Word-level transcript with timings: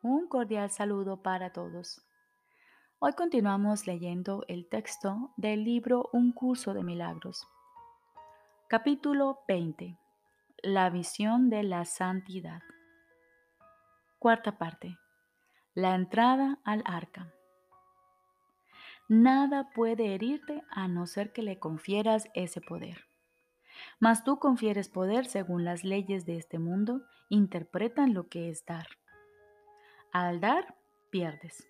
Un 0.00 0.28
cordial 0.28 0.70
saludo 0.70 1.22
para 1.22 1.52
todos. 1.52 2.06
Hoy 3.00 3.14
continuamos 3.14 3.88
leyendo 3.88 4.44
el 4.46 4.68
texto 4.68 5.32
del 5.36 5.64
libro 5.64 6.08
Un 6.12 6.30
curso 6.30 6.72
de 6.72 6.84
milagros. 6.84 7.48
Capítulo 8.68 9.40
20. 9.48 9.98
La 10.62 10.88
visión 10.88 11.50
de 11.50 11.64
la 11.64 11.84
santidad. 11.84 12.62
Cuarta 14.20 14.56
parte. 14.56 14.96
La 15.74 15.96
entrada 15.96 16.60
al 16.62 16.84
arca. 16.86 17.34
Nada 19.08 19.70
puede 19.74 20.14
herirte 20.14 20.62
a 20.70 20.86
no 20.86 21.08
ser 21.08 21.32
que 21.32 21.42
le 21.42 21.58
confieras 21.58 22.28
ese 22.34 22.60
poder. 22.60 23.06
Mas 23.98 24.22
tú 24.22 24.38
confieres 24.38 24.88
poder 24.88 25.26
según 25.26 25.64
las 25.64 25.82
leyes 25.82 26.24
de 26.24 26.36
este 26.36 26.60
mundo, 26.60 27.02
interpretan 27.28 28.14
lo 28.14 28.28
que 28.28 28.48
es 28.48 28.64
dar. 28.64 28.86
Al 30.12 30.40
dar, 30.40 30.74
pierdes. 31.10 31.68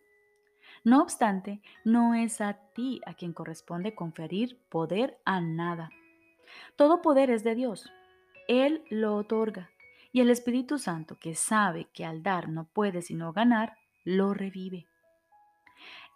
No 0.85 1.03
obstante, 1.03 1.61
no 1.85 2.15
es 2.15 2.41
a 2.41 2.55
ti 2.75 3.01
a 3.05 3.15
quien 3.15 3.33
corresponde 3.33 3.95
conferir 3.95 4.61
poder 4.69 5.19
a 5.25 5.41
nada. 5.41 5.91
Todo 6.77 7.03
poder 7.03 7.31
es 7.31 7.43
de 7.43 7.55
Dios. 7.55 7.91
Él 8.47 8.85
lo 8.91 9.17
otorga. 9.17 9.71
Y 10.13 10.21
el 10.21 10.31
Espíritu 10.31 10.79
Santo, 10.79 11.19
que 11.19 11.35
sabe 11.35 11.89
que 11.93 12.05
al 12.05 12.23
dar 12.23 12.49
no 12.49 12.65
puede 12.65 13.03
sino 13.03 13.33
ganar, 13.33 13.77
lo 14.05 14.35
revive. 14.35 14.87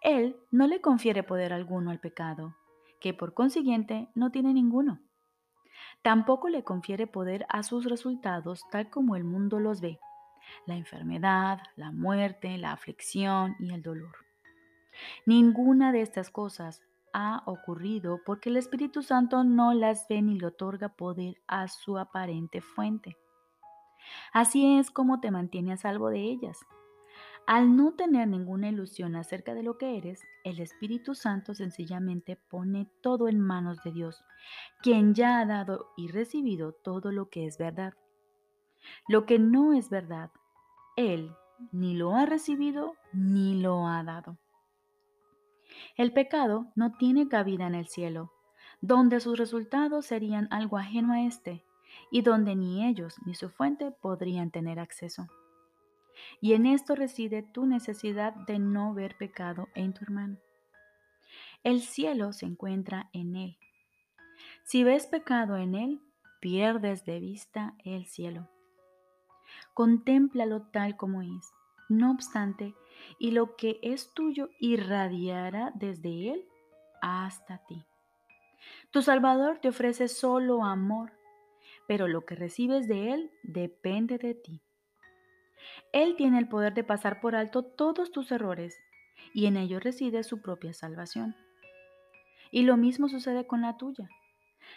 Él 0.01 0.37
no 0.49 0.67
le 0.67 0.81
confiere 0.81 1.23
poder 1.23 1.53
alguno 1.53 1.91
al 1.91 1.99
pecado, 1.99 2.55
que 2.99 3.13
por 3.13 3.33
consiguiente 3.33 4.09
no 4.15 4.31
tiene 4.31 4.53
ninguno. 4.53 4.99
Tampoco 6.01 6.49
le 6.49 6.63
confiere 6.63 7.05
poder 7.05 7.45
a 7.49 7.63
sus 7.63 7.85
resultados 7.85 8.63
tal 8.71 8.89
como 8.89 9.15
el 9.15 9.23
mundo 9.23 9.59
los 9.59 9.81
ve 9.81 9.99
la 10.65 10.75
enfermedad, 10.75 11.59
la 11.75 11.91
muerte, 11.91 12.57
la 12.57 12.71
aflicción 12.71 13.55
y 13.59 13.73
el 13.73 13.81
dolor. 13.81 14.15
Ninguna 15.25 15.91
de 15.91 16.01
estas 16.01 16.29
cosas 16.29 16.81
ha 17.13 17.43
ocurrido 17.45 18.19
porque 18.25 18.49
el 18.49 18.57
Espíritu 18.57 19.03
Santo 19.03 19.43
no 19.43 19.73
las 19.73 20.07
ve 20.07 20.21
ni 20.21 20.39
le 20.39 20.47
otorga 20.47 20.89
poder 20.89 21.41
a 21.47 21.67
su 21.67 21.97
aparente 21.97 22.61
fuente. 22.61 23.17
Así 24.33 24.77
es 24.77 24.91
como 24.91 25.19
te 25.19 25.31
mantiene 25.31 25.73
a 25.73 25.77
salvo 25.77 26.09
de 26.09 26.19
ellas. 26.19 26.59
Al 27.45 27.75
no 27.75 27.93
tener 27.93 28.27
ninguna 28.27 28.69
ilusión 28.69 29.15
acerca 29.15 29.53
de 29.53 29.63
lo 29.63 29.77
que 29.77 29.97
eres, 29.97 30.21
el 30.45 30.59
Espíritu 30.59 31.13
Santo 31.13 31.53
sencillamente 31.53 32.37
pone 32.37 32.89
todo 33.01 33.27
en 33.27 33.39
manos 33.39 33.83
de 33.83 33.91
Dios, 33.91 34.23
quien 34.81 35.13
ya 35.13 35.39
ha 35.39 35.45
dado 35.45 35.91
y 35.97 36.07
recibido 36.07 36.71
todo 36.71 37.11
lo 37.11 37.29
que 37.29 37.45
es 37.45 37.57
verdad. 37.57 37.93
Lo 39.07 39.25
que 39.25 39.39
no 39.39 39.73
es 39.73 39.89
verdad, 39.89 40.31
Él 40.95 41.31
ni 41.71 41.95
lo 41.95 42.15
ha 42.15 42.25
recibido 42.25 42.95
ni 43.13 43.61
lo 43.61 43.87
ha 43.87 44.03
dado. 44.03 44.37
El 45.95 46.13
pecado 46.13 46.67
no 46.75 46.93
tiene 46.93 47.27
cabida 47.27 47.67
en 47.67 47.75
el 47.75 47.87
cielo, 47.87 48.31
donde 48.81 49.19
sus 49.19 49.37
resultados 49.37 50.05
serían 50.05 50.47
algo 50.51 50.77
ajeno 50.77 51.13
a 51.13 51.21
éste, 51.21 51.63
y 52.11 52.21
donde 52.21 52.55
ni 52.55 52.85
ellos 52.85 53.15
ni 53.25 53.35
su 53.35 53.49
fuente 53.49 53.91
podrían 53.91 54.51
tener 54.51 54.79
acceso. 54.79 55.27
Y 56.41 56.53
en 56.53 56.65
esto 56.65 56.95
reside 56.95 57.43
tu 57.43 57.65
necesidad 57.65 58.33
de 58.33 58.59
no 58.59 58.93
ver 58.93 59.15
pecado 59.17 59.67
en 59.73 59.93
tu 59.93 60.03
hermano. 60.03 60.37
El 61.63 61.81
cielo 61.81 62.33
se 62.33 62.45
encuentra 62.45 63.09
en 63.13 63.35
él. 63.35 63.57
Si 64.63 64.83
ves 64.83 65.07
pecado 65.07 65.57
en 65.57 65.75
él, 65.75 66.01
pierdes 66.39 67.05
de 67.05 67.19
vista 67.19 67.75
el 67.83 68.05
cielo 68.05 68.52
contémplalo 69.73 70.63
tal 70.71 70.97
como 70.97 71.21
es. 71.21 71.53
No 71.89 72.11
obstante, 72.11 72.75
y 73.19 73.31
lo 73.31 73.55
que 73.55 73.79
es 73.83 74.13
tuyo 74.13 74.49
irradiará 74.59 75.71
desde 75.75 76.31
Él 76.31 76.45
hasta 77.01 77.59
ti. 77.67 77.85
Tu 78.91 79.01
Salvador 79.01 79.59
te 79.59 79.69
ofrece 79.69 80.07
solo 80.07 80.63
amor, 80.63 81.11
pero 81.87 82.07
lo 82.07 82.25
que 82.25 82.35
recibes 82.35 82.87
de 82.87 83.11
Él 83.11 83.31
depende 83.43 84.17
de 84.17 84.35
ti. 84.35 84.61
Él 85.91 86.15
tiene 86.15 86.39
el 86.39 86.47
poder 86.47 86.73
de 86.73 86.83
pasar 86.83 87.19
por 87.19 87.35
alto 87.35 87.63
todos 87.63 88.11
tus 88.11 88.31
errores 88.31 88.77
y 89.33 89.45
en 89.45 89.57
ello 89.57 89.79
reside 89.79 90.23
su 90.23 90.41
propia 90.41 90.73
salvación. 90.73 91.35
Y 92.51 92.63
lo 92.63 92.77
mismo 92.77 93.09
sucede 93.09 93.47
con 93.47 93.61
la 93.61 93.77
tuya. 93.77 94.09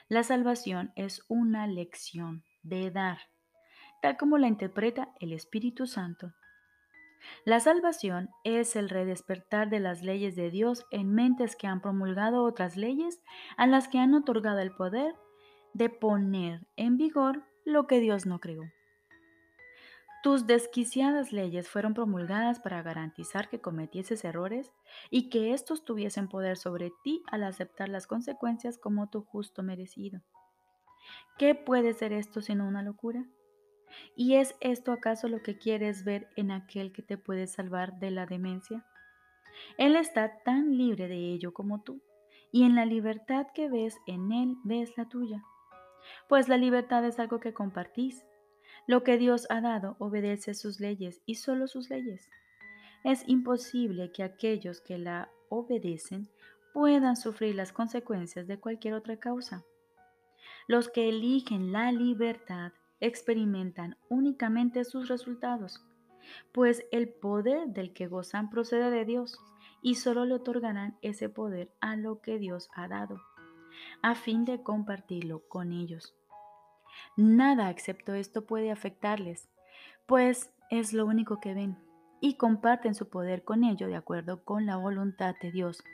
La 0.08 0.22
salvación 0.22 0.92
es 0.96 1.22
una 1.28 1.66
lección 1.66 2.44
de 2.62 2.90
dar 2.90 3.18
tal 4.02 4.16
como 4.16 4.38
la 4.38 4.48
interpreta 4.48 5.08
el 5.20 5.32
Espíritu 5.32 5.86
Santo. 5.86 6.32
La 7.44 7.60
salvación 7.60 8.30
es 8.44 8.76
el 8.76 8.88
redespertar 8.88 9.68
de 9.68 9.80
las 9.80 10.02
leyes 10.02 10.36
de 10.36 10.50
Dios 10.50 10.84
en 10.90 11.14
mentes 11.14 11.56
que 11.56 11.66
han 11.66 11.80
promulgado 11.80 12.44
otras 12.44 12.76
leyes 12.76 13.20
a 13.56 13.66
las 13.66 13.88
que 13.88 13.98
han 13.98 14.14
otorgado 14.14 14.60
el 14.60 14.72
poder 14.72 15.14
de 15.72 15.88
poner 15.90 16.66
en 16.76 16.96
vigor 16.96 17.44
lo 17.64 17.86
que 17.86 18.00
Dios 18.00 18.26
no 18.26 18.40
creó. 18.40 18.62
Tus 20.22 20.46
desquiciadas 20.46 21.32
leyes 21.32 21.68
fueron 21.68 21.94
promulgadas 21.94 22.58
para 22.58 22.82
garantizar 22.82 23.48
que 23.48 23.60
cometieses 23.60 24.24
errores 24.24 24.72
y 25.10 25.28
que 25.28 25.52
éstos 25.52 25.84
tuviesen 25.84 26.28
poder 26.28 26.56
sobre 26.56 26.90
ti 27.04 27.22
al 27.30 27.44
aceptar 27.44 27.88
las 27.88 28.08
consecuencias 28.08 28.76
como 28.78 29.08
tu 29.08 29.22
justo 29.22 29.62
merecido. 29.62 30.22
¿Qué 31.38 31.54
puede 31.54 31.92
ser 31.92 32.12
esto 32.12 32.40
sino 32.40 32.66
una 32.66 32.82
locura? 32.82 33.24
¿Y 34.14 34.34
es 34.34 34.54
esto 34.60 34.92
acaso 34.92 35.28
lo 35.28 35.42
que 35.42 35.58
quieres 35.58 36.04
ver 36.04 36.28
en 36.36 36.50
aquel 36.50 36.92
que 36.92 37.02
te 37.02 37.18
puede 37.18 37.46
salvar 37.46 37.98
de 37.98 38.10
la 38.10 38.26
demencia? 38.26 38.84
Él 39.78 39.96
está 39.96 40.42
tan 40.44 40.76
libre 40.76 41.08
de 41.08 41.32
ello 41.32 41.52
como 41.52 41.82
tú, 41.82 42.02
y 42.52 42.64
en 42.64 42.74
la 42.74 42.84
libertad 42.84 43.46
que 43.54 43.68
ves 43.68 43.96
en 44.06 44.32
Él 44.32 44.56
ves 44.64 44.96
la 44.96 45.08
tuya. 45.08 45.42
Pues 46.28 46.48
la 46.48 46.56
libertad 46.56 47.04
es 47.04 47.18
algo 47.18 47.40
que 47.40 47.52
compartís. 47.52 48.24
Lo 48.86 49.02
que 49.02 49.18
Dios 49.18 49.46
ha 49.50 49.60
dado 49.60 49.96
obedece 49.98 50.54
sus 50.54 50.80
leyes 50.80 51.20
y 51.26 51.36
solo 51.36 51.66
sus 51.66 51.90
leyes. 51.90 52.28
Es 53.04 53.24
imposible 53.28 54.12
que 54.12 54.22
aquellos 54.22 54.80
que 54.80 54.98
la 54.98 55.30
obedecen 55.48 56.28
puedan 56.72 57.16
sufrir 57.16 57.54
las 57.54 57.72
consecuencias 57.72 58.46
de 58.46 58.58
cualquier 58.58 58.94
otra 58.94 59.16
causa. 59.16 59.64
Los 60.68 60.88
que 60.88 61.08
eligen 61.08 61.72
la 61.72 61.90
libertad 61.92 62.72
experimentan 63.00 63.96
únicamente 64.08 64.84
sus 64.84 65.08
resultados, 65.08 65.84
pues 66.52 66.84
el 66.92 67.08
poder 67.08 67.68
del 67.68 67.92
que 67.92 68.06
gozan 68.06 68.50
procede 68.50 68.90
de 68.90 69.04
Dios 69.04 69.38
y 69.82 69.96
solo 69.96 70.24
le 70.24 70.34
otorgarán 70.34 70.96
ese 71.02 71.28
poder 71.28 71.70
a 71.80 71.96
lo 71.96 72.20
que 72.20 72.38
Dios 72.38 72.68
ha 72.74 72.88
dado, 72.88 73.20
a 74.02 74.14
fin 74.14 74.44
de 74.44 74.62
compartirlo 74.62 75.46
con 75.48 75.72
ellos. 75.72 76.14
Nada 77.16 77.70
excepto 77.70 78.14
esto 78.14 78.46
puede 78.46 78.70
afectarles, 78.70 79.48
pues 80.06 80.50
es 80.70 80.92
lo 80.92 81.06
único 81.06 81.40
que 81.40 81.54
ven 81.54 81.76
y 82.20 82.36
comparten 82.36 82.94
su 82.94 83.08
poder 83.08 83.44
con 83.44 83.64
ello 83.64 83.86
de 83.86 83.96
acuerdo 83.96 84.44
con 84.44 84.66
la 84.66 84.76
voluntad 84.76 85.34
de 85.40 85.52
Dios. 85.52 85.84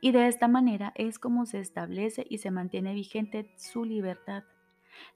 Y 0.00 0.12
de 0.12 0.28
esta 0.28 0.48
manera 0.48 0.92
es 0.94 1.18
como 1.18 1.46
se 1.46 1.60
establece 1.60 2.26
y 2.28 2.38
se 2.38 2.50
mantiene 2.50 2.94
vigente 2.94 3.52
su 3.56 3.84
libertad 3.84 4.44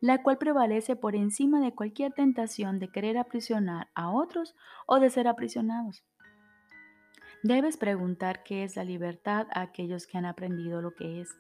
la 0.01 0.23
cual 0.23 0.39
prevalece 0.39 0.97
por 0.97 1.15
encima 1.15 1.61
de 1.61 1.75
cualquier 1.75 2.13
tentación 2.13 2.79
de 2.79 2.89
querer 2.89 3.19
aprisionar 3.19 3.89
a 3.95 4.11
otros 4.11 4.55
o 4.87 5.01
de 5.01 5.11
ser 5.11 5.29
aprisionados. 5.29 6.05
Debes 7.43 7.77
preguntar 7.77 8.43
qué 8.43 8.65
es 8.65 8.77
la 8.77 8.85
libertad 8.85 9.47
a 9.53 9.61
aquellos 9.61 10.07
que 10.07 10.19
han 10.19 10.25
aprendido 10.25 10.83
lo 10.83 10.95
que 10.95 11.21
es. 11.21 11.37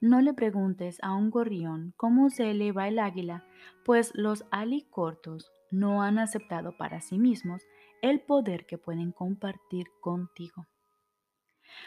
No 0.00 0.20
le 0.20 0.32
preguntes 0.32 0.98
a 1.02 1.12
un 1.14 1.30
gorrión 1.30 1.92
cómo 1.96 2.30
se 2.30 2.50
eleva 2.50 2.86
el 2.86 2.98
águila, 2.98 3.44
pues 3.84 4.12
los 4.14 4.44
alicortos 4.52 5.50
no 5.70 6.02
han 6.02 6.18
aceptado 6.18 6.76
para 6.76 7.00
sí 7.00 7.18
mismos 7.18 7.62
el 8.00 8.20
poder 8.20 8.66
que 8.66 8.78
pueden 8.78 9.10
compartir 9.10 9.88
contigo. 10.00 10.66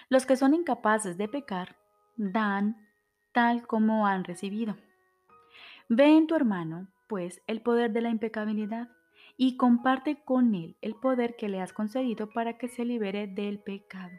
Los 0.10 0.26
que 0.26 0.36
son 0.36 0.54
incapaces 0.54 1.18
de 1.18 1.28
pecar 1.28 1.78
dan 2.18 2.76
tal 3.34 3.66
como 3.66 4.08
han 4.08 4.24
recibido. 4.24 4.76
Ve 5.94 6.16
en 6.16 6.26
tu 6.26 6.36
hermano, 6.36 6.88
pues, 7.10 7.42
el 7.48 7.62
poder 7.62 7.92
de 7.92 8.00
la 8.00 8.10
impecabilidad 8.10 8.88
y 9.36 9.58
comparte 9.58 10.24
con 10.24 10.56
él 10.56 10.78
el 10.80 10.96
poder 10.96 11.36
que 11.36 11.50
le 11.50 11.60
has 11.60 11.74
concedido 11.74 12.30
para 12.30 12.58
que 12.58 12.70
se 12.70 12.86
libere 12.86 13.28
del 13.28 13.60
pecado. 13.60 14.14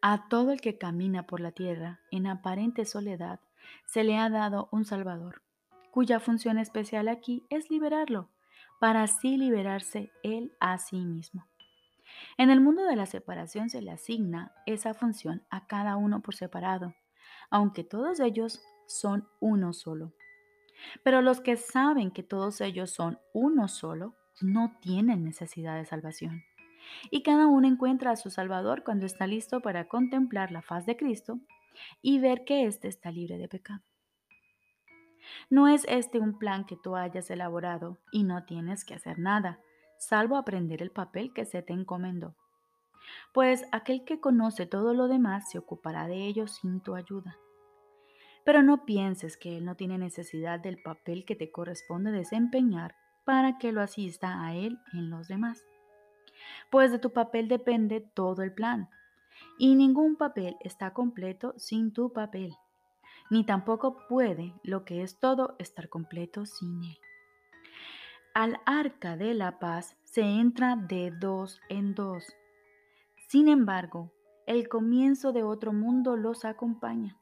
A 0.00 0.28
todo 0.28 0.52
el 0.52 0.60
que 0.60 0.78
camina 0.78 1.26
por 1.26 1.40
la 1.40 1.50
tierra 1.50 1.98
en 2.12 2.28
aparente 2.28 2.84
soledad 2.84 3.40
se 3.86 4.04
le 4.04 4.16
ha 4.16 4.30
dado 4.30 4.68
un 4.70 4.84
Salvador, 4.84 5.42
cuya 5.90 6.20
función 6.20 6.58
especial 6.58 7.08
aquí 7.08 7.44
es 7.50 7.68
liberarlo, 7.68 8.28
para 8.78 9.02
así 9.02 9.36
liberarse 9.36 10.12
él 10.22 10.52
a 10.60 10.78
sí 10.78 11.04
mismo. 11.04 11.48
En 12.36 12.50
el 12.50 12.60
mundo 12.60 12.84
de 12.84 12.94
la 12.94 13.06
separación 13.06 13.68
se 13.68 13.82
le 13.82 13.90
asigna 13.90 14.52
esa 14.64 14.94
función 14.94 15.42
a 15.50 15.66
cada 15.66 15.96
uno 15.96 16.20
por 16.20 16.36
separado, 16.36 16.94
aunque 17.50 17.82
todos 17.82 18.20
ellos 18.20 18.62
son 18.88 19.28
uno 19.38 19.72
solo. 19.72 20.12
Pero 21.04 21.22
los 21.22 21.40
que 21.40 21.56
saben 21.56 22.10
que 22.10 22.22
todos 22.22 22.60
ellos 22.60 22.90
son 22.90 23.18
uno 23.32 23.68
solo, 23.68 24.14
no 24.40 24.76
tienen 24.80 25.24
necesidad 25.24 25.76
de 25.76 25.84
salvación. 25.84 26.42
Y 27.10 27.22
cada 27.22 27.46
uno 27.46 27.68
encuentra 27.68 28.12
a 28.12 28.16
su 28.16 28.30
Salvador 28.30 28.82
cuando 28.82 29.06
está 29.06 29.26
listo 29.26 29.60
para 29.60 29.88
contemplar 29.88 30.50
la 30.50 30.62
faz 30.62 30.86
de 30.86 30.96
Cristo 30.96 31.38
y 32.02 32.18
ver 32.18 32.44
que 32.44 32.66
éste 32.66 32.88
está 32.88 33.10
libre 33.10 33.38
de 33.38 33.48
pecado. 33.48 33.82
No 35.50 35.68
es 35.68 35.84
este 35.88 36.18
un 36.18 36.38
plan 36.38 36.64
que 36.64 36.76
tú 36.76 36.96
hayas 36.96 37.30
elaborado 37.30 37.98
y 38.12 38.24
no 38.24 38.44
tienes 38.44 38.84
que 38.84 38.94
hacer 38.94 39.18
nada, 39.18 39.60
salvo 39.98 40.36
aprender 40.36 40.82
el 40.82 40.90
papel 40.90 41.32
que 41.34 41.44
se 41.44 41.62
te 41.62 41.74
encomendó. 41.74 42.34
Pues 43.32 43.64
aquel 43.72 44.04
que 44.04 44.20
conoce 44.20 44.66
todo 44.66 44.94
lo 44.94 45.08
demás 45.08 45.50
se 45.50 45.58
ocupará 45.58 46.06
de 46.06 46.26
ello 46.26 46.46
sin 46.46 46.80
tu 46.80 46.94
ayuda. 46.94 47.36
Pero 48.48 48.62
no 48.62 48.86
pienses 48.86 49.36
que 49.36 49.58
Él 49.58 49.66
no 49.66 49.74
tiene 49.74 49.98
necesidad 49.98 50.58
del 50.58 50.80
papel 50.80 51.26
que 51.26 51.36
te 51.36 51.50
corresponde 51.50 52.10
desempeñar 52.12 52.96
para 53.26 53.58
que 53.58 53.72
lo 53.72 53.82
asista 53.82 54.42
a 54.42 54.54
Él 54.54 54.78
en 54.94 55.10
los 55.10 55.28
demás. 55.28 55.66
Pues 56.70 56.90
de 56.90 56.98
tu 56.98 57.12
papel 57.12 57.48
depende 57.48 58.00
todo 58.00 58.40
el 58.40 58.54
plan, 58.54 58.88
y 59.58 59.74
ningún 59.74 60.16
papel 60.16 60.56
está 60.60 60.94
completo 60.94 61.52
sin 61.58 61.92
tu 61.92 62.10
papel, 62.14 62.54
ni 63.28 63.44
tampoco 63.44 64.06
puede 64.08 64.54
lo 64.62 64.86
que 64.86 65.02
es 65.02 65.20
todo 65.20 65.54
estar 65.58 65.90
completo 65.90 66.46
sin 66.46 66.84
Él. 66.84 66.98
Al 68.32 68.60
arca 68.64 69.18
de 69.18 69.34
la 69.34 69.58
paz 69.58 69.94
se 70.04 70.22
entra 70.22 70.74
de 70.74 71.10
dos 71.10 71.60
en 71.68 71.94
dos. 71.94 72.24
Sin 73.28 73.46
embargo, 73.46 74.10
el 74.46 74.70
comienzo 74.70 75.34
de 75.34 75.42
otro 75.42 75.74
mundo 75.74 76.16
los 76.16 76.46
acompaña. 76.46 77.18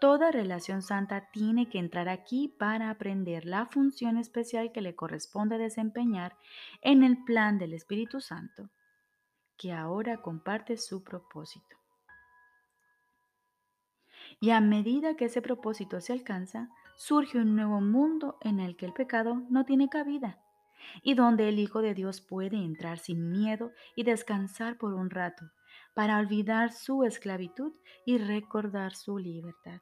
Toda 0.00 0.30
relación 0.30 0.82
santa 0.82 1.30
tiene 1.32 1.68
que 1.68 1.78
entrar 1.78 2.08
aquí 2.08 2.48
para 2.58 2.90
aprender 2.90 3.46
la 3.46 3.66
función 3.66 4.16
especial 4.16 4.72
que 4.72 4.80
le 4.80 4.94
corresponde 4.94 5.56
desempeñar 5.56 6.36
en 6.82 7.02
el 7.02 7.24
plan 7.24 7.58
del 7.58 7.72
Espíritu 7.72 8.20
Santo, 8.20 8.70
que 9.56 9.72
ahora 9.72 10.20
comparte 10.20 10.76
su 10.76 11.02
propósito. 11.02 11.76
Y 14.40 14.50
a 14.50 14.60
medida 14.60 15.16
que 15.16 15.26
ese 15.26 15.40
propósito 15.40 16.00
se 16.00 16.12
alcanza, 16.12 16.68
surge 16.96 17.38
un 17.38 17.54
nuevo 17.54 17.80
mundo 17.80 18.38
en 18.40 18.60
el 18.60 18.76
que 18.76 18.86
el 18.86 18.92
pecado 18.92 19.42
no 19.48 19.64
tiene 19.64 19.88
cabida 19.88 20.40
y 21.02 21.14
donde 21.14 21.48
el 21.48 21.58
Hijo 21.58 21.80
de 21.80 21.94
Dios 21.94 22.20
puede 22.20 22.56
entrar 22.56 22.98
sin 22.98 23.30
miedo 23.30 23.72
y 23.96 24.04
descansar 24.04 24.76
por 24.76 24.92
un 24.94 25.10
rato 25.10 25.50
para 25.94 26.18
olvidar 26.18 26.72
su 26.72 27.04
esclavitud 27.04 27.72
y 28.04 28.18
recordar 28.18 28.94
su 28.94 29.18
libertad. 29.18 29.80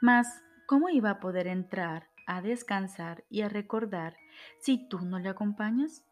Mas, 0.00 0.42
¿cómo 0.66 0.88
iba 0.88 1.10
a 1.10 1.20
poder 1.20 1.46
entrar 1.46 2.08
a 2.26 2.42
descansar 2.42 3.24
y 3.30 3.42
a 3.42 3.48
recordar 3.48 4.16
si 4.60 4.88
tú 4.88 5.00
no 5.00 5.18
le 5.18 5.28
acompañas? 5.28 6.04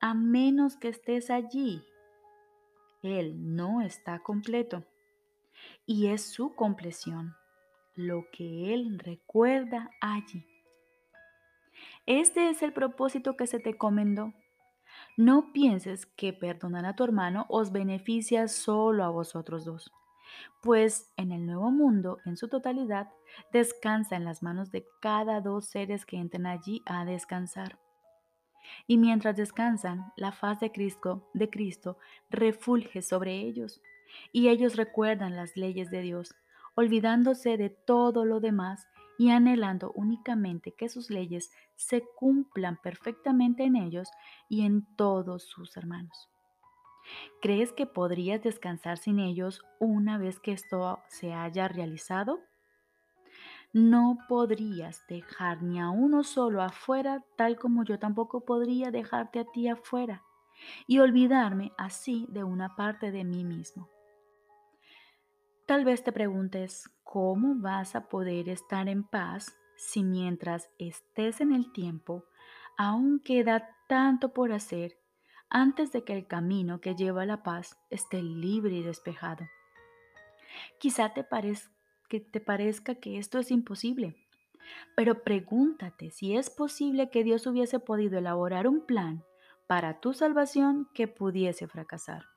A 0.00 0.14
menos 0.14 0.76
que 0.76 0.88
estés 0.88 1.30
allí. 1.30 1.84
Él 3.02 3.54
no 3.56 3.80
está 3.80 4.18
completo. 4.20 4.84
Y 5.86 6.08
es 6.08 6.22
su 6.22 6.54
compleción 6.54 7.34
lo 7.94 8.26
que 8.32 8.72
Él 8.72 8.98
recuerda 8.98 9.90
allí. 10.00 10.46
Este 12.06 12.50
es 12.50 12.62
el 12.62 12.72
propósito 12.72 13.36
que 13.36 13.46
se 13.46 13.60
te 13.60 13.76
comendó. 13.76 14.32
No 15.20 15.52
pienses 15.52 16.06
que 16.06 16.32
perdonar 16.32 16.86
a 16.86 16.96
tu 16.96 17.04
hermano 17.04 17.44
os 17.50 17.72
beneficia 17.72 18.48
solo 18.48 19.04
a 19.04 19.10
vosotros 19.10 19.66
dos 19.66 19.92
pues 20.62 21.12
en 21.16 21.32
el 21.32 21.46
nuevo 21.46 21.70
mundo, 21.70 22.18
en 22.24 22.36
su 22.36 22.48
totalidad, 22.48 23.08
descansa 23.52 24.16
en 24.16 24.24
las 24.24 24.42
manos 24.42 24.70
de 24.70 24.86
cada 25.00 25.40
dos 25.40 25.66
seres 25.66 26.04
que 26.04 26.16
entren 26.16 26.46
allí 26.46 26.82
a 26.86 27.04
descansar. 27.04 27.78
Y 28.86 28.98
mientras 28.98 29.36
descansan, 29.36 30.12
la 30.16 30.32
faz 30.32 30.60
de 30.60 30.70
Cristo, 30.70 31.28
de 31.34 31.48
Cristo 31.48 31.98
refulge 32.28 33.02
sobre 33.02 33.40
ellos, 33.40 33.80
y 34.32 34.48
ellos 34.48 34.76
recuerdan 34.76 35.36
las 35.36 35.56
leyes 35.56 35.90
de 35.90 36.02
Dios, 36.02 36.34
olvidándose 36.74 37.56
de 37.56 37.70
todo 37.70 38.24
lo 38.24 38.40
demás 38.40 38.86
y 39.20 39.28
anhelando 39.28 39.92
únicamente 39.92 40.72
que 40.72 40.88
sus 40.88 41.10
leyes 41.10 41.52
se 41.76 42.02
cumplan 42.16 42.78
perfectamente 42.80 43.64
en 43.64 43.76
ellos 43.76 44.08
y 44.48 44.64
en 44.64 44.86
todos 44.96 45.42
sus 45.42 45.76
hermanos. 45.76 46.30
¿Crees 47.42 47.74
que 47.74 47.84
podrías 47.84 48.42
descansar 48.42 48.96
sin 48.96 49.18
ellos 49.18 49.62
una 49.78 50.16
vez 50.16 50.40
que 50.40 50.52
esto 50.52 51.00
se 51.08 51.34
haya 51.34 51.68
realizado? 51.68 52.40
No 53.74 54.16
podrías 54.26 55.06
dejar 55.06 55.62
ni 55.62 55.78
a 55.80 55.90
uno 55.90 56.24
solo 56.24 56.62
afuera, 56.62 57.22
tal 57.36 57.58
como 57.58 57.84
yo 57.84 57.98
tampoco 57.98 58.46
podría 58.46 58.90
dejarte 58.90 59.40
a 59.40 59.44
ti 59.44 59.68
afuera, 59.68 60.24
y 60.86 61.00
olvidarme 61.00 61.72
así 61.76 62.24
de 62.30 62.42
una 62.42 62.74
parte 62.74 63.12
de 63.12 63.24
mí 63.24 63.44
mismo. 63.44 63.90
Tal 65.66 65.84
vez 65.84 66.02
te 66.02 66.10
preguntes, 66.10 66.90
¿cómo 67.10 67.56
vas 67.56 67.96
a 67.96 68.08
poder 68.08 68.48
estar 68.48 68.88
en 68.88 69.02
paz 69.02 69.58
si 69.76 70.04
mientras 70.04 70.70
estés 70.78 71.40
en 71.40 71.52
el 71.52 71.72
tiempo 71.72 72.24
aún 72.78 73.18
queda 73.18 73.76
tanto 73.88 74.32
por 74.32 74.52
hacer 74.52 74.96
antes 75.48 75.90
de 75.90 76.04
que 76.04 76.12
el 76.12 76.28
camino 76.28 76.80
que 76.80 76.94
lleva 76.94 77.22
a 77.22 77.26
la 77.26 77.42
paz 77.42 77.76
esté 77.90 78.22
libre 78.22 78.76
y 78.76 78.82
despejado. 78.84 79.44
Quizá 80.78 81.12
te, 81.12 81.26
te 82.20 82.40
parezca 82.40 82.94
que 82.94 83.18
esto 83.18 83.40
es 83.40 83.50
imposible, 83.50 84.14
pero 84.94 85.24
pregúntate 85.24 86.12
si 86.12 86.36
es 86.36 86.48
posible 86.48 87.10
que 87.10 87.24
Dios 87.24 87.44
hubiese 87.48 87.80
podido 87.80 88.18
elaborar 88.18 88.68
un 88.68 88.86
plan 88.86 89.24
para 89.66 89.98
tu 89.98 90.12
salvación 90.12 90.88
que 90.94 91.08
pudiese 91.08 91.66
fracasar. 91.66 92.29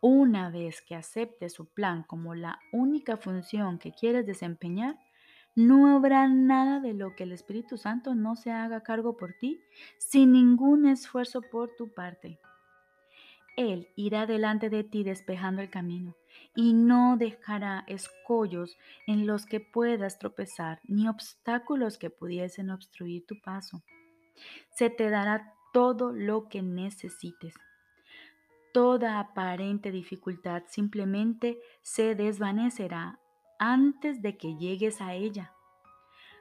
Una 0.00 0.50
vez 0.50 0.80
que 0.80 0.94
aceptes 0.94 1.54
su 1.54 1.66
plan 1.66 2.04
como 2.04 2.34
la 2.34 2.60
única 2.72 3.16
función 3.16 3.78
que 3.78 3.92
quieres 3.92 4.26
desempeñar, 4.26 4.96
no 5.56 5.96
habrá 5.96 6.28
nada 6.28 6.78
de 6.78 6.94
lo 6.94 7.16
que 7.16 7.24
el 7.24 7.32
Espíritu 7.32 7.76
Santo 7.76 8.14
no 8.14 8.36
se 8.36 8.52
haga 8.52 8.84
cargo 8.84 9.16
por 9.16 9.32
ti 9.40 9.60
sin 9.98 10.32
ningún 10.32 10.86
esfuerzo 10.86 11.42
por 11.42 11.74
tu 11.74 11.92
parte. 11.92 12.38
Él 13.56 13.88
irá 13.96 14.24
delante 14.26 14.70
de 14.70 14.84
ti 14.84 15.02
despejando 15.02 15.62
el 15.62 15.68
camino 15.68 16.14
y 16.54 16.74
no 16.74 17.16
dejará 17.16 17.82
escollos 17.88 18.78
en 19.08 19.26
los 19.26 19.46
que 19.46 19.58
puedas 19.58 20.20
tropezar 20.20 20.78
ni 20.84 21.08
obstáculos 21.08 21.98
que 21.98 22.08
pudiesen 22.08 22.70
obstruir 22.70 23.26
tu 23.26 23.40
paso. 23.40 23.82
Se 24.70 24.90
te 24.90 25.10
dará 25.10 25.54
todo 25.72 26.12
lo 26.12 26.48
que 26.48 26.62
necesites. 26.62 27.54
Toda 28.72 29.18
aparente 29.18 29.90
dificultad 29.90 30.62
simplemente 30.68 31.58
se 31.82 32.14
desvanecerá 32.14 33.18
antes 33.58 34.22
de 34.22 34.36
que 34.36 34.56
llegues 34.56 35.00
a 35.00 35.14
ella. 35.14 35.52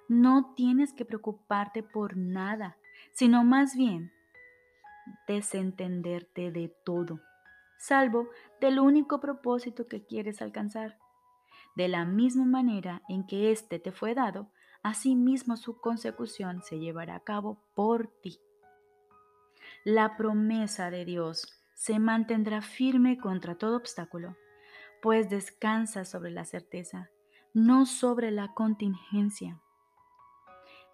No 0.10 0.53
tienes 0.55 0.93
que 0.93 1.05
preocuparte 1.05 1.84
por 1.84 2.15
nada, 2.17 2.77
sino 3.13 3.43
más 3.43 3.75
bien 3.75 4.12
desentenderte 5.27 6.51
de 6.51 6.74
todo, 6.84 7.19
salvo 7.77 8.29
del 8.60 8.79
único 8.79 9.19
propósito 9.19 9.88
que 9.88 10.05
quieres 10.05 10.41
alcanzar. 10.41 10.98
De 11.75 11.88
la 11.88 12.05
misma 12.05 12.46
manera 12.46 13.01
en 13.07 13.25
que 13.25 13.51
éste 13.51 13.79
te 13.79 13.91
fue 13.91 14.15
dado, 14.15 14.50
asimismo 14.84 15.57
su 15.57 15.79
consecución 15.79 16.62
se 16.63 16.79
llevará 16.79 17.15
a 17.15 17.24
cabo 17.24 17.63
por 17.74 18.07
ti. 18.22 18.39
La 19.84 20.17
promesa 20.17 20.89
de 20.89 21.05
Dios 21.05 21.57
se 21.77 22.00
mantendrá 22.00 22.62
firme 22.62 23.17
contra 23.17 23.55
todo 23.55 23.77
obstáculo 23.77 24.36
pues 25.01 25.29
descansa 25.29 26.05
sobre 26.05 26.31
la 26.31 26.46
certeza, 26.46 27.10
no 27.53 27.86
sobre 27.86 28.31
la 28.31 28.53
contingencia. 28.53 29.62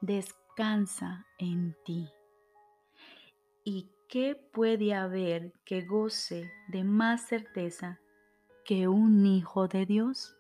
Descansa 0.02 1.26
en 1.38 1.76
ti. 1.86 2.10
¿Y 3.64 3.90
qué 4.10 4.36
puede 4.36 4.94
haber 4.94 5.54
que 5.66 5.86
goce 5.86 6.52
de 6.68 6.84
más 6.84 7.22
certeza 7.28 8.00
que 8.66 8.88
un 8.88 9.26
hijo 9.26 9.68
de 9.68 9.86
Dios? 9.86 10.36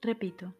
Repito, 0.00 0.54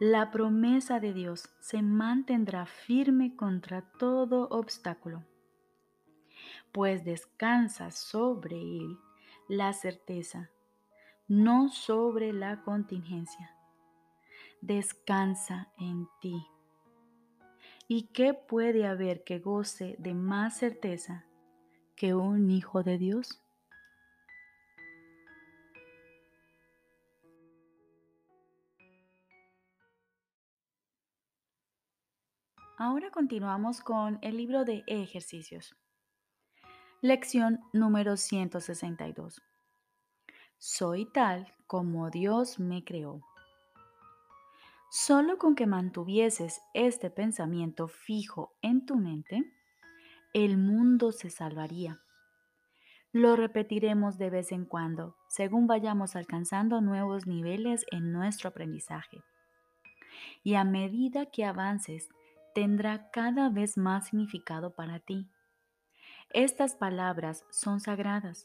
la 0.00 0.30
promesa 0.30 0.98
de 1.00 1.12
Dios 1.12 1.48
se 1.60 1.82
mantendrá 1.82 2.66
firme 2.66 3.36
contra 3.36 3.82
todo 3.98 4.48
obstáculo 4.48 5.24
pues 6.74 7.04
descansa 7.04 7.92
sobre 7.92 8.56
él 8.56 8.98
la 9.46 9.72
certeza, 9.72 10.50
no 11.28 11.68
sobre 11.68 12.32
la 12.32 12.62
contingencia. 12.62 13.56
Descansa 14.60 15.68
en 15.78 16.08
ti. 16.20 16.44
¿Y 17.86 18.08
qué 18.08 18.34
puede 18.34 18.88
haber 18.88 19.22
que 19.22 19.38
goce 19.38 19.94
de 20.00 20.14
más 20.14 20.56
certeza 20.56 21.24
que 21.94 22.12
un 22.12 22.50
hijo 22.50 22.82
de 22.82 22.98
Dios? 22.98 23.40
Ahora 32.76 33.12
continuamos 33.12 33.80
con 33.80 34.18
el 34.22 34.36
libro 34.36 34.64
de 34.64 34.82
ejercicios. 34.88 35.76
Lección 37.06 37.60
número 37.74 38.16
162. 38.16 39.42
Soy 40.56 41.04
tal 41.04 41.52
como 41.66 42.08
Dios 42.08 42.58
me 42.58 42.82
creó. 42.82 43.20
Solo 44.90 45.36
con 45.36 45.54
que 45.54 45.66
mantuvieses 45.66 46.62
este 46.72 47.10
pensamiento 47.10 47.88
fijo 47.88 48.54
en 48.62 48.86
tu 48.86 48.96
mente, 48.96 49.44
el 50.32 50.56
mundo 50.56 51.12
se 51.12 51.28
salvaría. 51.28 52.00
Lo 53.12 53.36
repetiremos 53.36 54.16
de 54.16 54.30
vez 54.30 54.50
en 54.50 54.64
cuando, 54.64 55.14
según 55.28 55.66
vayamos 55.66 56.16
alcanzando 56.16 56.80
nuevos 56.80 57.26
niveles 57.26 57.84
en 57.90 58.12
nuestro 58.12 58.48
aprendizaje. 58.48 59.22
Y 60.42 60.54
a 60.54 60.64
medida 60.64 61.26
que 61.26 61.44
avances, 61.44 62.08
tendrá 62.54 63.10
cada 63.10 63.50
vez 63.50 63.76
más 63.76 64.06
significado 64.06 64.74
para 64.74 65.00
ti. 65.00 65.28
Estas 66.34 66.74
palabras 66.74 67.44
son 67.48 67.78
sagradas, 67.78 68.42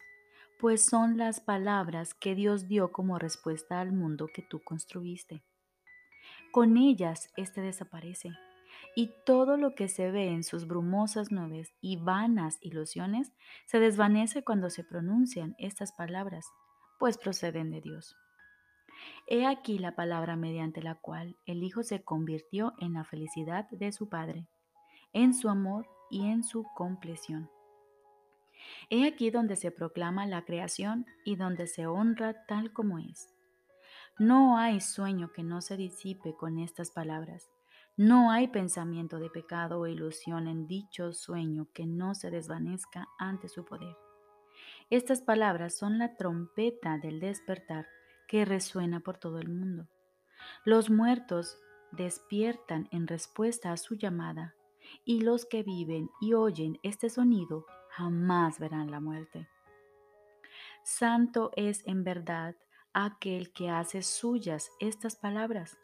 pues 0.59 0.85
son 0.85 1.17
las 1.17 1.39
palabras 1.39 2.13
que 2.13 2.35
Dios 2.35 2.67
dio 2.67 2.91
como 2.91 3.17
respuesta 3.17 3.79
al 3.79 3.93
mundo 3.93 4.27
que 4.31 4.43
tú 4.43 4.61
construiste. 4.63 5.41
Con 6.51 6.77
ellas 6.77 7.31
éste 7.35 7.61
desaparece, 7.61 8.29
y 8.95 9.11
todo 9.25 9.57
lo 9.57 9.73
que 9.73 9.87
se 9.87 10.11
ve 10.11 10.27
en 10.27 10.43
sus 10.43 10.67
brumosas 10.67 11.31
nubes 11.31 11.73
y 11.81 11.97
vanas 11.97 12.59
ilusiones 12.61 13.31
se 13.65 13.79
desvanece 13.79 14.43
cuando 14.43 14.69
se 14.69 14.83
pronuncian 14.83 15.55
estas 15.57 15.91
palabras, 15.91 16.45
pues 16.99 17.17
proceden 17.17 17.71
de 17.71 17.81
Dios. 17.81 18.15
He 19.25 19.47
aquí 19.47 19.79
la 19.79 19.95
palabra 19.95 20.35
mediante 20.35 20.83
la 20.83 20.93
cual 20.93 21.37
el 21.47 21.63
Hijo 21.63 21.81
se 21.81 22.03
convirtió 22.03 22.75
en 22.77 22.93
la 22.93 23.03
felicidad 23.03 23.67
de 23.71 23.91
su 23.91 24.09
Padre, 24.09 24.45
en 25.11 25.33
su 25.33 25.49
amor 25.49 25.87
y 26.11 26.27
en 26.27 26.43
su 26.43 26.67
compleción. 26.75 27.49
He 28.89 29.07
aquí 29.07 29.29
donde 29.31 29.55
se 29.55 29.71
proclama 29.71 30.25
la 30.25 30.45
creación 30.45 31.05
y 31.23 31.35
donde 31.35 31.67
se 31.67 31.87
honra 31.87 32.45
tal 32.45 32.73
como 32.73 32.99
es. 32.99 33.33
No 34.17 34.57
hay 34.57 34.81
sueño 34.81 35.31
que 35.31 35.43
no 35.43 35.61
se 35.61 35.77
disipe 35.77 36.35
con 36.35 36.59
estas 36.59 36.91
palabras. 36.91 37.49
No 37.95 38.31
hay 38.31 38.47
pensamiento 38.47 39.19
de 39.19 39.29
pecado 39.29 39.79
o 39.79 39.87
ilusión 39.87 40.47
en 40.47 40.67
dicho 40.67 41.13
sueño 41.13 41.67
que 41.73 41.85
no 41.85 42.15
se 42.15 42.31
desvanezca 42.31 43.07
ante 43.17 43.49
su 43.49 43.65
poder. 43.65 43.95
Estas 44.89 45.21
palabras 45.21 45.77
son 45.77 45.97
la 45.97 46.15
trompeta 46.15 46.97
del 46.97 47.19
despertar 47.19 47.87
que 48.27 48.45
resuena 48.45 48.99
por 48.99 49.17
todo 49.17 49.39
el 49.39 49.49
mundo. 49.49 49.87
Los 50.65 50.89
muertos 50.89 51.57
despiertan 51.91 52.87
en 52.91 53.07
respuesta 53.07 53.71
a 53.71 53.77
su 53.77 53.95
llamada 53.95 54.55
y 55.05 55.21
los 55.21 55.45
que 55.45 55.63
viven 55.63 56.09
y 56.21 56.33
oyen 56.33 56.79
este 56.83 57.09
sonido 57.09 57.65
jamás 57.99 58.59
verán 58.59 58.89
la 58.89 59.01
muerte. 59.01 59.49
Santo 60.83 61.51
es 61.57 61.85
en 61.85 62.05
verdad 62.05 62.55
aquel 62.93 63.51
que 63.51 63.69
hace 63.69 64.01
suyas 64.03 64.71
estas 64.79 65.17
palabras, 65.17 65.77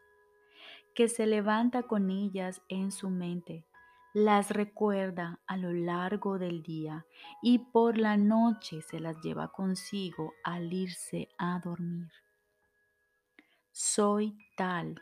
que 0.95 1.09
se 1.09 1.27
levanta 1.27 1.83
con 1.83 2.09
ellas 2.09 2.61
en 2.69 2.93
su 2.93 3.09
mente, 3.09 3.67
las 4.13 4.49
recuerda 4.49 5.41
a 5.45 5.57
lo 5.57 5.73
largo 5.73 6.39
del 6.39 6.63
día 6.63 7.05
y 7.41 7.59
por 7.59 7.97
la 7.97 8.15
noche 8.15 8.81
se 8.81 9.01
las 9.01 9.21
lleva 9.21 9.51
consigo 9.51 10.33
al 10.45 10.71
irse 10.71 11.27
a 11.37 11.59
dormir. 11.59 12.09
Soy 13.73 14.37
tal 14.55 15.01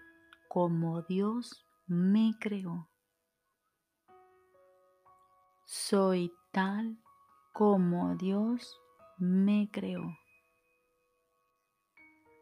como 0.50 1.04
Dios 1.04 1.64
me 1.86 2.32
creó. 2.40 2.90
Soy 5.66 6.34
tal 6.52 7.03
como 7.54 8.16
Dios 8.16 8.82
me 9.20 9.70
creó. 9.72 10.18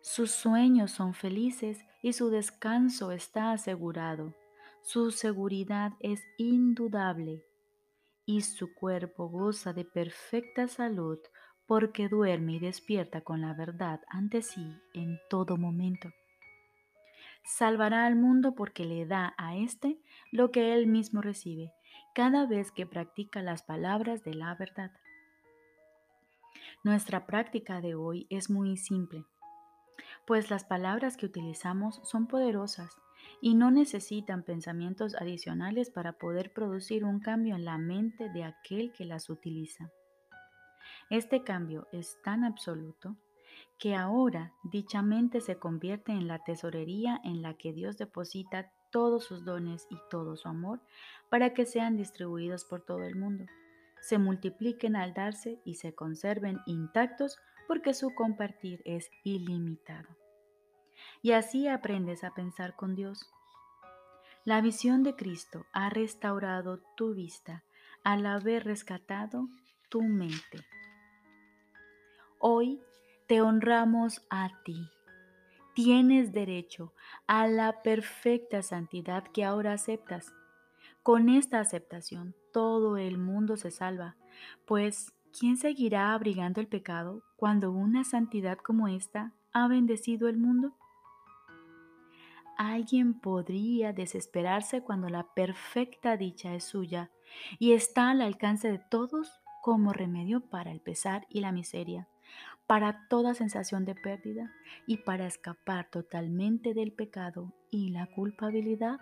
Sus 0.02 0.32
sueños 0.32 0.92
son 0.92 1.14
felices 1.14 1.86
y 2.02 2.14
su 2.14 2.30
descanso 2.30 3.12
está 3.12 3.52
asegurado. 3.52 4.34
Su 4.82 5.12
seguridad 5.12 5.92
es 6.00 6.24
indudable 6.38 7.44
y 8.26 8.42
su 8.42 8.74
cuerpo 8.74 9.28
goza 9.28 9.74
de 9.74 9.84
perfecta 9.84 10.70
salud 10.70 11.20
porque 11.68 12.08
duerme 12.08 12.54
y 12.54 12.60
despierta 12.60 13.20
con 13.20 13.42
la 13.42 13.54
verdad 13.54 14.00
ante 14.08 14.42
sí 14.42 14.80
en 14.94 15.20
todo 15.30 15.58
momento. 15.58 16.10
Salvará 17.44 18.06
al 18.06 18.16
mundo 18.16 18.56
porque 18.56 18.86
le 18.86 19.06
da 19.06 19.34
a 19.38 19.58
éste 19.58 20.00
lo 20.32 20.52
que 20.52 20.74
él 20.74 20.88
mismo 20.88 21.22
recibe 21.22 21.74
cada 22.14 22.46
vez 22.46 22.72
que 22.72 22.86
practica 22.86 23.42
las 23.42 23.64
palabras 23.64 24.24
de 24.24 24.34
la 24.34 24.56
verdad. 24.56 24.92
Nuestra 26.84 27.28
práctica 27.28 27.80
de 27.80 27.94
hoy 27.94 28.26
es 28.32 28.50
muy 28.50 28.76
simple, 28.76 29.24
pues 30.26 30.50
las 30.50 30.64
palabras 30.64 31.16
que 31.16 31.28
utilizamos 31.28 32.02
son 32.04 32.26
poderosas 32.26 33.00
y 33.40 33.54
no 33.54 33.70
necesitan 33.70 34.42
pensamientos 34.42 35.14
adicionales 35.14 35.92
para 35.92 36.14
poder 36.14 36.52
producir 36.54 37.06
un 37.06 37.20
cambio 37.20 37.56
en 37.56 37.66
la 37.66 37.78
mente 37.78 38.30
de 38.30 38.46
aquel 38.46 38.92
que 38.94 39.06
las 39.06 39.30
utiliza. 39.30 39.92
Este 41.12 41.44
cambio 41.44 41.88
es 41.92 42.20
tan 42.24 42.44
absoluto 42.44 43.16
que 43.78 43.94
ahora 43.94 44.52
dicha 44.64 45.04
mente 45.04 45.40
se 45.40 45.60
convierte 45.60 46.12
en 46.12 46.28
la 46.28 46.40
tesorería 46.40 47.22
en 47.24 47.44
la 47.44 47.54
que 47.54 47.74
Dios 47.74 48.00
deposita 48.00 48.72
todos 48.90 49.26
sus 49.26 49.46
dones 49.46 49.86
y 49.92 49.98
todo 50.10 50.36
su 50.36 50.48
amor 50.48 50.82
para 51.30 51.54
que 51.54 51.68
sean 51.68 51.96
distribuidos 51.96 52.66
por 52.66 52.82
todo 52.82 53.04
el 53.04 53.16
mundo, 53.16 53.46
se 54.02 54.18
multipliquen 54.18 54.96
al 54.96 55.14
darse 55.14 55.62
y 55.64 55.76
se 55.76 55.94
conserven 55.94 56.60
intactos 56.66 57.40
porque 57.68 57.94
su 57.94 58.14
compartir 58.14 58.82
es 58.86 59.10
ilimitado. 59.24 60.10
Y 61.22 61.32
así 61.32 61.68
aprendes 61.68 62.24
a 62.24 62.34
pensar 62.34 62.76
con 62.76 62.96
Dios. 62.96 63.30
La 64.44 64.60
visión 64.62 65.04
de 65.04 65.16
Cristo 65.16 65.66
ha 65.72 65.90
restaurado 65.90 66.80
tu 66.98 67.14
vista 67.14 67.64
al 68.04 68.26
haber 68.26 68.66
rescatado 68.66 69.48
tu 69.90 70.02
mente. 70.02 70.66
Hoy 72.40 72.82
te 73.28 73.42
honramos 73.42 74.22
a 74.30 74.50
ti 74.66 74.90
tienes 75.74 76.34
derecho 76.34 76.94
a 77.28 77.48
la 77.48 77.82
perfecta 77.82 78.62
santidad 78.62 79.24
que 79.24 79.44
ahora 79.44 79.74
aceptas. 79.74 80.34
Con 81.04 81.30
esta 81.30 81.60
aceptación 81.60 82.36
todo 82.54 82.98
el 82.98 83.18
mundo 83.18 83.58
se 83.58 83.72
salva, 83.72 84.16
pues 84.66 85.14
¿quién 85.38 85.58
seguirá 85.58 86.14
abrigando 86.14 86.62
el 86.62 86.68
pecado 86.68 87.24
cuando 87.38 87.72
una 87.72 88.04
santidad 88.04 88.58
como 88.58 88.88
esta 88.88 89.34
ha 89.54 89.68
bendecido 89.68 90.28
el 90.28 90.38
mundo? 90.38 90.74
Alguien 92.58 93.20
podría 93.20 93.94
desesperarse 93.94 94.82
cuando 94.82 95.10
la 95.10 95.34
perfecta 95.34 96.18
dicha 96.18 96.54
es 96.54 96.66
suya 96.66 97.10
y 97.58 97.72
está 97.72 98.12
al 98.12 98.22
alcance 98.22 98.72
de 98.72 98.78
todos 98.78 99.42
como 99.64 99.94
remedio 99.94 100.42
para 100.42 100.72
el 100.72 100.82
pesar 100.82 101.26
y 101.30 101.40
la 101.40 101.52
miseria 101.52 102.08
para 102.72 103.06
toda 103.10 103.34
sensación 103.34 103.84
de 103.84 103.96
pérdida 103.96 104.54
y 104.88 104.98
para 104.98 105.28
escapar 105.28 105.90
totalmente 105.90 106.74
del 106.74 106.94
pecado 106.94 107.54
y 107.70 107.90
la 107.90 108.08
culpabilidad. 108.08 109.02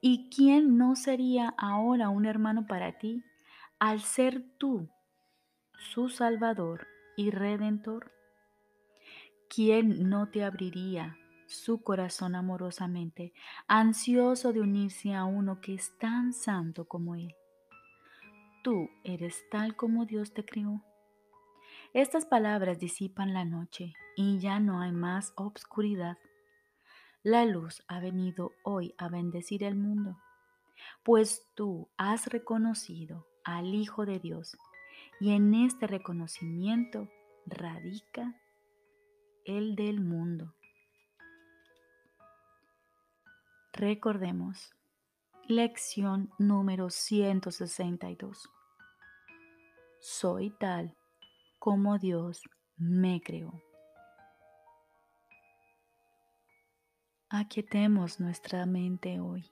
¿Y 0.00 0.28
quién 0.30 0.76
no 0.76 0.96
sería 0.96 1.54
ahora 1.58 2.08
un 2.08 2.26
hermano 2.26 2.66
para 2.66 2.98
ti 2.98 3.22
al 3.78 4.00
ser 4.00 4.44
tú 4.58 4.88
su 5.78 6.08
Salvador 6.08 6.86
y 7.16 7.30
Redentor? 7.30 8.12
¿Quién 9.48 10.08
no 10.08 10.30
te 10.30 10.44
abriría 10.44 11.16
su 11.46 11.82
corazón 11.82 12.34
amorosamente, 12.34 13.32
ansioso 13.68 14.52
de 14.52 14.60
unirse 14.60 15.14
a 15.14 15.24
uno 15.24 15.60
que 15.60 15.74
es 15.74 15.96
tan 15.98 16.32
santo 16.32 16.86
como 16.86 17.14
Él? 17.14 17.34
Tú 18.62 18.88
eres 19.04 19.44
tal 19.50 19.76
como 19.76 20.06
Dios 20.06 20.32
te 20.32 20.44
creó 20.44 20.82
estas 21.94 22.26
palabras 22.26 22.80
disipan 22.80 23.32
la 23.32 23.44
noche 23.44 23.94
y 24.16 24.40
ya 24.40 24.58
no 24.58 24.80
hay 24.80 24.90
más 24.90 25.32
obscuridad. 25.36 26.18
La 27.24 27.46
luz 27.46 27.82
ha 27.88 28.00
venido 28.00 28.52
hoy 28.64 28.94
a 28.98 29.08
bendecir 29.08 29.64
el 29.64 29.76
mundo, 29.76 30.18
pues 31.02 31.48
tú 31.54 31.88
has 31.96 32.26
reconocido 32.26 33.26
al 33.44 33.74
Hijo 33.74 34.04
de 34.04 34.18
Dios 34.18 34.58
y 35.20 35.30
en 35.30 35.54
este 35.54 35.86
reconocimiento 35.86 37.08
radica 37.46 38.38
el 39.46 39.74
del 39.74 40.02
mundo. 40.02 40.52
Recordemos, 43.72 44.74
lección 45.48 46.30
número 46.38 46.90
162. 46.90 48.50
Soy 49.98 50.50
tal 50.50 50.94
como 51.58 51.96
Dios 51.96 52.42
me 52.76 53.22
creó. 53.22 53.62
Aquietemos 57.36 58.20
nuestra 58.20 58.64
mente 58.64 59.18
hoy. 59.18 59.50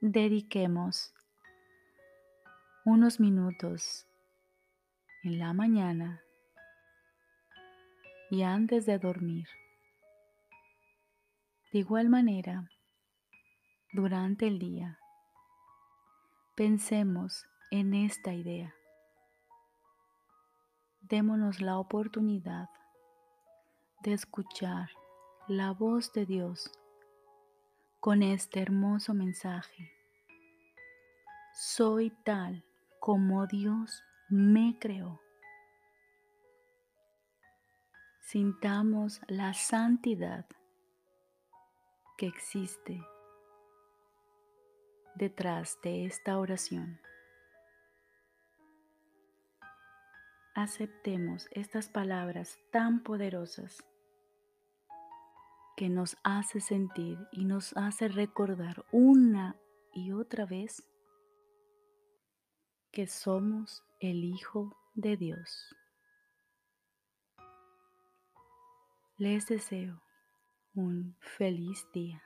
dediquemos 0.00 1.14
unos 2.84 3.20
minutos 3.20 4.08
en 5.22 5.38
la 5.38 5.52
mañana 5.52 6.20
y 8.28 8.42
antes 8.42 8.86
de 8.86 8.98
dormir. 8.98 9.46
De 11.72 11.78
igual 11.78 12.08
manera, 12.08 12.68
durante 13.92 14.48
el 14.48 14.58
día, 14.58 14.98
pensemos 16.56 17.46
en 17.70 17.94
esta 17.94 18.34
idea. 18.34 18.74
Démonos 21.02 21.60
la 21.60 21.78
oportunidad 21.78 22.68
de 24.02 24.14
escuchar 24.14 24.88
la 25.48 25.72
voz 25.72 26.10
de 26.14 26.24
Dios 26.24 26.72
con 28.00 28.22
este 28.22 28.60
hermoso 28.60 29.12
mensaje. 29.12 29.92
Soy 31.52 32.10
tal 32.24 32.64
como 32.98 33.46
Dios 33.46 34.02
me 34.30 34.78
creó. 34.80 35.20
Sintamos 38.20 39.20
la 39.28 39.52
santidad 39.52 40.46
que 42.16 42.26
existe 42.26 43.06
detrás 45.14 45.78
de 45.82 46.06
esta 46.06 46.38
oración. 46.38 46.98
Aceptemos 50.54 51.48
estas 51.50 51.90
palabras 51.90 52.58
tan 52.70 53.02
poderosas 53.02 53.84
que 55.76 55.88
nos 55.88 56.16
hace 56.22 56.60
sentir 56.60 57.18
y 57.32 57.44
nos 57.44 57.76
hace 57.76 58.08
recordar 58.08 58.84
una 58.92 59.56
y 59.92 60.12
otra 60.12 60.46
vez 60.46 60.86
que 62.92 63.06
somos 63.06 63.82
el 64.00 64.24
Hijo 64.24 64.76
de 64.94 65.16
Dios. 65.16 65.74
Les 69.16 69.46
deseo 69.46 70.00
un 70.74 71.16
feliz 71.20 71.86
día. 71.92 72.22